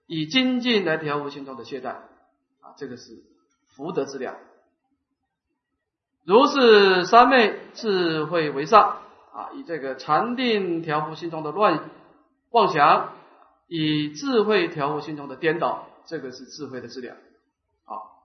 [0.06, 1.90] 以精进来调伏心中的懈怠，
[2.62, 3.22] 啊，这个是
[3.76, 4.36] 福德之量。
[6.24, 9.02] 如是三昧智慧为上，
[9.34, 11.90] 啊，以这个禅定调伏心中的乱
[12.52, 13.13] 妄想，
[13.68, 17.18] 以智慧调伏心中的颠倒，这个是智慧的质量。
[17.84, 18.24] 好，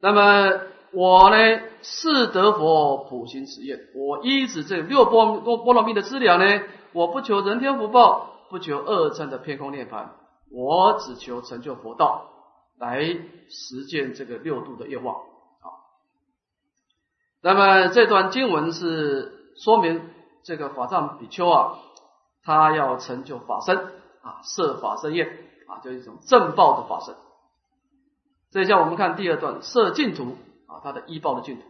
[0.00, 0.60] 那么
[0.92, 6.62] 我呢是得佛普行此愿，我依止这六波波波罗蜜的资粮呢。
[6.92, 10.06] 我不求人天福报，不求二乘的偏空涅槃，
[10.50, 12.30] 我只求成就佛道，
[12.78, 13.02] 来
[13.48, 15.16] 实践这个六度的愿望。
[15.60, 15.80] 好，
[17.42, 20.00] 那么这段经文是说明
[20.42, 21.78] 这个法藏比丘啊，
[22.42, 23.76] 他要成就法身
[24.22, 25.24] 啊，设法身业
[25.66, 27.14] 啊，就一种正报的法身。
[28.50, 31.62] 这下我们看第二段设净土啊，他的依报的净土，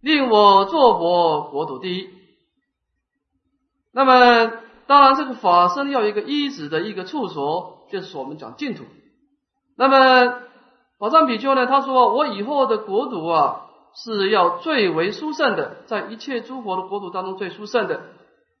[0.00, 2.17] 令我作佛国土第一。
[3.98, 4.52] 那么，
[4.86, 8.84] 当然，这个法身要一个依止的一个处所，就是我们讲净土。
[9.76, 10.40] 那么，
[11.00, 18.02] 宝藏比丘呢，他说：“我以后的国土啊，是要最为殊胜的，在一切诸佛的国土当中最殊胜的，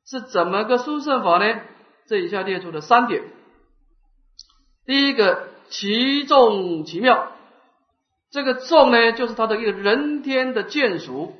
[0.04, 1.60] 是怎么个殊胜法呢？
[2.08, 3.22] 这一下列出了三点。
[4.86, 7.28] 第一个，其众奇妙。
[8.32, 11.32] 这个众呢，就是他的一个人天的眷属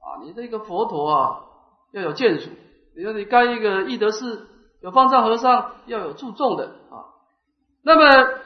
[0.00, 0.24] 啊。
[0.24, 1.40] 你这个佛陀啊，
[1.92, 2.48] 要有眷属。”
[2.94, 4.46] 比如你盖一个义德寺，
[4.80, 7.10] 有方丈和尚，要有注重的啊。
[7.82, 8.38] 那么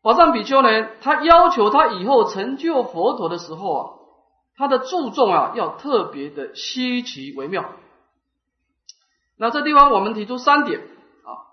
[0.00, 3.90] 宝藏比丘呢，他要求他以后成就佛陀的时候啊，
[4.56, 7.70] 他的注重啊要特别的稀奇微妙。
[9.36, 11.44] 那这地方我们提出三点啊，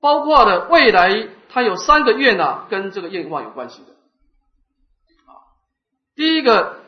[0.00, 3.92] 包括了未来他有三个愿呐，跟这个愿望有关系的
[5.30, 5.46] 啊。
[6.16, 6.80] 第一个，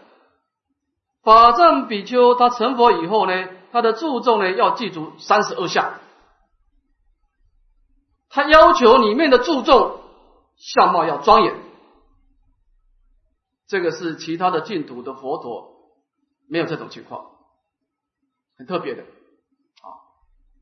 [1.22, 3.46] 法藏比丘他成佛以后呢。
[3.74, 5.98] 他的注重呢，要记住三十二项。
[8.28, 9.98] 他要求里面的注重
[10.56, 11.56] 相貌要庄严，
[13.66, 15.72] 这个是其他的净土的佛陀
[16.48, 17.32] 没有这种情况，
[18.56, 19.90] 很特别的啊。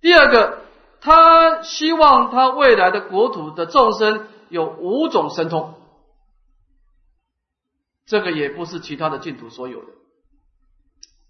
[0.01, 0.63] 第二个，
[1.03, 5.75] 他希望他未来的国土的众生有五种神通，
[8.07, 9.93] 这个也不是其他的净土所有的。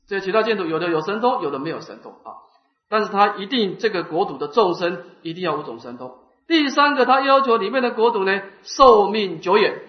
[0.06, 2.42] 这其他建筑有的有神通，有的没有神通啊。
[2.88, 6.18] 但是他一定这个国土的众生一定要五种神通。
[6.46, 9.80] 第三个，他要求里面的国土呢寿命久远，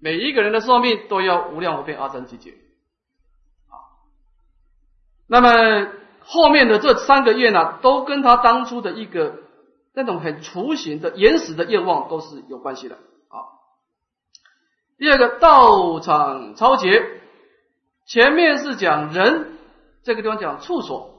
[0.00, 2.52] 每一个人的寿命都要无量无边阿僧祇劫。
[3.68, 3.76] 啊，
[5.28, 5.92] 那么
[6.24, 9.40] 后面的这三个愿呢，都跟他当初的一个
[9.92, 13.36] 那种很雏形的原始的愿望都是有关系的啊。
[14.96, 17.20] 第二个道场超劫，
[18.12, 19.56] 前面是讲人，
[20.02, 21.14] 这个地方讲处所，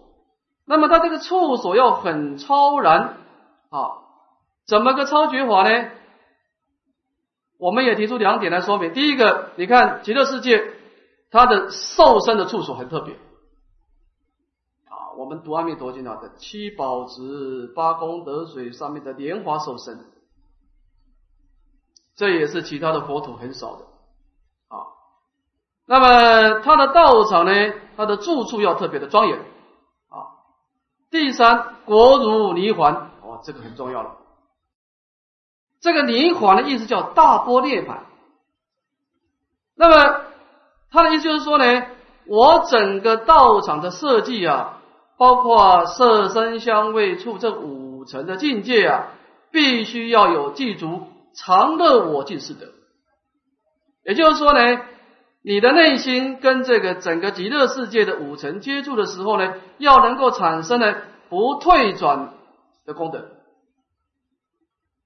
[0.63, 3.17] 那么他这个处所要很超然
[3.71, 3.79] 啊。
[4.67, 5.89] 怎么个超绝法呢？
[7.57, 8.93] 我们也提出两点来说明。
[8.93, 10.63] 第一个，你看极乐世界，
[11.31, 13.15] 它的受身的处所很特别
[14.85, 15.17] 啊。
[15.17, 19.99] 我们读阿弥陀经啊的七宝池、八功德水上面的莲花受身，
[22.15, 23.87] 这也是其他的佛土很少的。
[25.86, 27.51] 那么它的道场呢，
[27.97, 30.39] 它的住处要特别的庄严啊。
[31.11, 34.15] 第三，国如泥环，哦，这个很重要了。
[35.81, 38.05] 这个泥环的意思叫大波涅盘。
[39.75, 40.21] 那么
[40.91, 41.84] 他的意思就是说呢，
[42.25, 44.79] 我整个道场的设计啊，
[45.17, 49.07] 包括色身香味触这五层的境界啊，
[49.51, 52.67] 必须要有具足常乐我净是德。
[54.05, 54.81] 也就是说呢，
[55.45, 60.95] 你的内心跟这个整个极乐世界的五层接触的时候呢，要能够产生呢
[61.29, 62.33] 不退转
[62.85, 63.25] 的功德。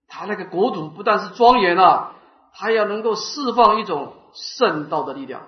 [0.08, 2.14] 他那个国土不但是庄严啊，
[2.52, 5.48] 还要能够释放一种圣道的力量啊！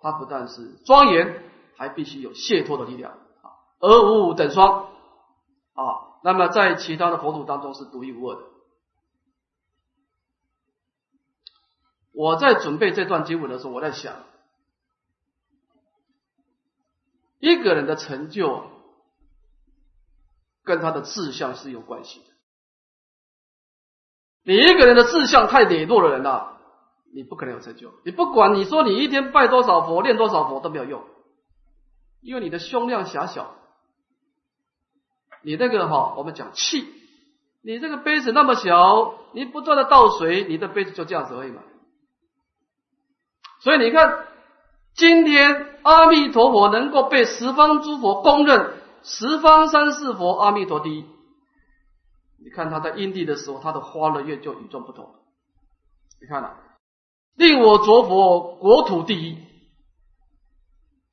[0.00, 1.42] 它不但是庄严，
[1.76, 3.52] 还必须有解脱的力量啊！
[3.80, 4.84] 而无等双
[5.74, 5.84] 啊！
[6.22, 8.40] 那么在其他的佛土当中是独一无二的。
[12.14, 14.14] 我在准备这段经文的时候，我在想，
[17.40, 18.72] 一个人的成就。
[20.66, 22.24] 跟他的志向是有关系的。
[24.44, 26.56] 你一个人的志向太磊落的人呐，
[27.12, 27.92] 你不可能有成就。
[28.02, 31.04] 你不管你说你一天拜多少佛、念多少佛都没有用，
[32.22, 33.54] 因为你的胸量狭小。
[35.42, 36.88] 你那个哈，我们讲气，
[37.62, 41.62] 你这个杯子那么小，你不断的倒水，你的杯子就这样子而已嘛。
[43.64, 44.26] 所以你看，
[44.94, 48.74] 今天阿弥陀佛能够被十方诸佛公认。
[49.02, 51.06] 十方三世佛，阿弥陀第一。
[52.44, 55.14] 你看他在因地的时候，他的花乐愿就与众不同。
[56.20, 56.56] 你看了，
[57.36, 59.38] 令我着佛国土第一，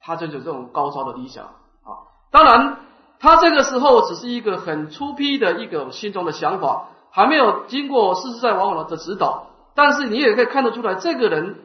[0.02, 2.04] 他就有这种高超的理想啊。
[2.32, 2.80] 当然，
[3.18, 9.48] 他这个时候只是一个很粗批的一个心中的想法，还没有经过世世在往往的指导。
[9.74, 11.60] 但是你也可以看得出来，这个人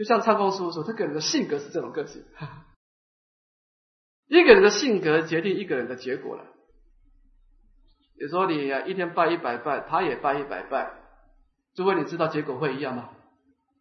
[0.00, 2.24] 就像唱功师傅说，他个人的性格是这种个性。
[4.28, 6.44] 一个人的性格决定一个人的结果了。
[8.18, 10.90] 你说你一天拜一百拜，他也拜一百拜，
[11.74, 13.10] 诸位你知道结果会一样吗？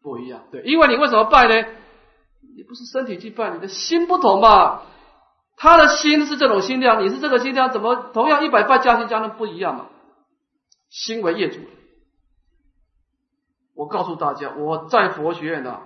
[0.01, 1.70] 不一样，对，因为你为什么拜呢？
[2.53, 4.82] 你不是身体去拜，你的心不同嘛。
[5.55, 9.88] 他的心是这种心量，你是这个心量，怎么同样一百拜加心加那不一样嘛？
[10.89, 11.61] 心为业主。
[13.74, 15.84] 我告诉大家，我在佛学院呢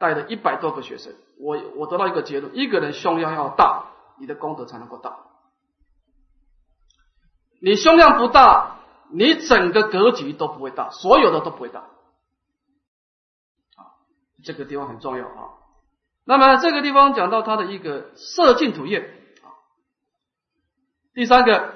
[0.00, 3.86] 带了一百多个学生，我我得到一个结论：一个人胸量要大。
[4.18, 5.18] 你的功德才能够大。
[7.62, 8.80] 你胸量不大，
[9.10, 11.80] 你整个格局都不会大，所有的都不会大。
[11.80, 11.88] 啊，
[14.44, 15.54] 这个地方很重要啊。
[16.26, 18.98] 那么这个地方讲到他的一个色净土业
[19.42, 19.48] 啊。
[21.14, 21.72] 第三个，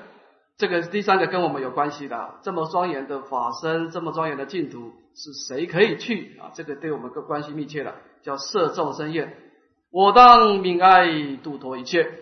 [0.59, 6.53] 这个第三个跟我们有关系的，这么庄严的法身，这么庄严的净土，是谁可以去啊？
[6.55, 7.95] 这个对我们个关系密切的，
[8.25, 9.37] 叫色众生业。
[9.93, 12.20] 我当悯爱度脱一切。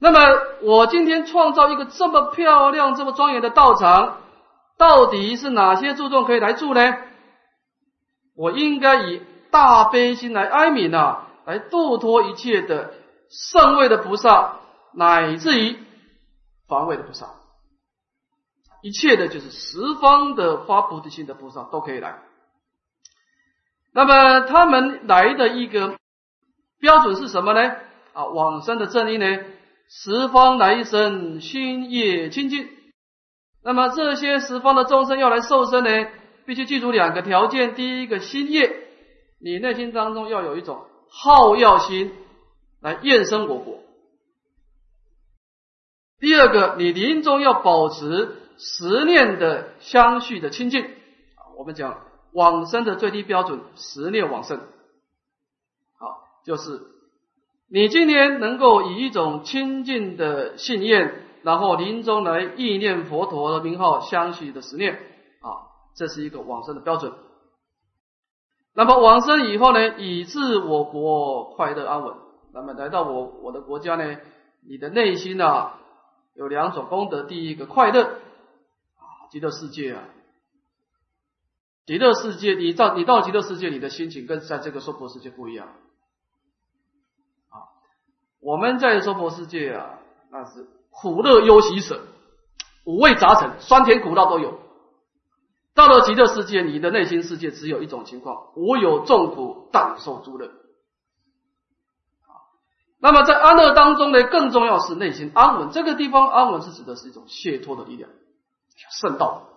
[0.00, 0.18] 那么，
[0.62, 4.18] 我今天创造一个这么漂亮、这么庄严的道场，
[4.76, 6.80] 到底是哪些注重可以来住呢？
[8.36, 12.92] 我应该以大悲心来哀悯啊，来度脱一切的
[13.30, 14.56] 圣位的菩萨，
[14.92, 15.78] 乃至于
[16.66, 17.28] 凡位的菩萨，
[18.82, 22.18] 一切的就是十方的发菩提心的菩萨都可以来。
[23.94, 25.96] 那么他们来的一个
[26.80, 27.76] 标准是什么呢？
[28.12, 29.26] 啊，往生的正因呢？
[29.88, 32.68] 十方来生，心业清净。
[33.62, 36.08] 那么这些十方的众生要来受生呢，
[36.44, 38.88] 必须记住两个条件：第一个，心业，
[39.40, 42.12] 你内心当中要有一种好药心
[42.80, 43.80] 来愿生我国；
[46.18, 50.90] 第二个，你临终要保持十念的相续的清净。
[51.56, 52.00] 我们讲
[52.34, 54.60] 往生的最低标准，十念往生。
[55.98, 56.82] 好，就是。
[57.70, 64.94] 你今天能够以一种清净的信念，然后临终来意念佛陀的名号，相续的十念
[65.40, 67.12] 啊，这是一个往生的标准。
[68.74, 72.14] 那么往生以后呢，以致我国快乐安稳。
[72.52, 74.18] 那么来到我我的国家呢，
[74.68, 75.80] 你的内心啊
[76.34, 80.04] 有两种功德，第一个快乐啊，极乐世界啊，
[81.86, 85.66] 极乐世界，你到你到极乐世界，你的心情跟在这个娑婆世界不一样
[87.50, 87.68] 啊。
[88.40, 89.98] 我们在娑婆世界啊，
[90.30, 92.00] 那是苦乐忧喜舍，
[92.86, 94.60] 五味杂陈，酸甜苦辣都有。
[95.74, 100.46] 到了极乐世界，你的内心世界只有一种情况：我有众苦，但受诸乐。
[100.46, 102.32] 啊
[102.98, 105.70] 那么在安乐当中呢，更重要是内心安稳。
[105.70, 108.08] 这个地方安稳是指的是一种解脱的力量，
[109.02, 109.50] 圣道。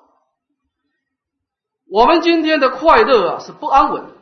[1.89, 4.13] 我们今天的快乐啊，是不安稳的。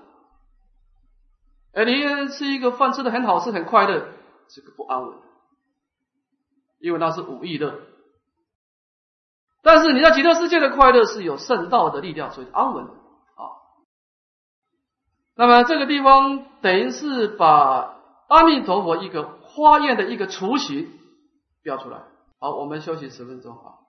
[1.74, 4.08] 哎，你吃一个饭吃的很好吃，很快乐，
[4.50, 5.18] 这个不安稳，
[6.80, 7.80] 因为那是五欲乐。
[9.62, 13.44] 但是你在极乐世界的快乐是有圣道的力量，所以安稳啊。
[15.36, 17.98] 那么这个地方等于是把
[18.28, 20.92] 阿弥陀佛一个花宴的一个雏形
[21.64, 22.04] 标出来。
[22.40, 23.85] 好，我们休息十分钟啊。